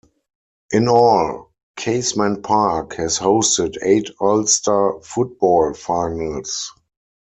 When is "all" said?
0.87-1.51